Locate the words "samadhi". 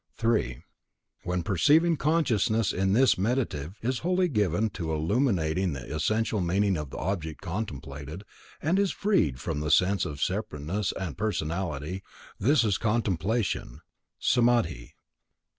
14.17-14.95